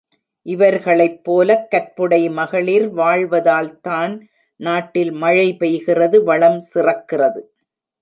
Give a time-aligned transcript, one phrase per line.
[0.45, 4.15] இவர்களைப் போலக் கற்புடை மகளிர் வாழ் வதால்தான்
[4.59, 7.41] நாட்டில் மழை பெய்கிறது வளம் சிறக்கிறது.